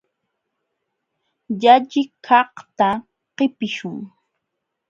Llalliqkaqta 1.61 2.89
qipiśhun. 3.35 3.99